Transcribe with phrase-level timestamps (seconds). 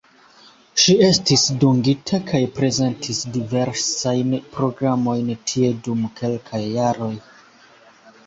[0.83, 7.13] Ŝi estis dungita kaj prezentis diversajn programojn tie dum kelkaj jaroj.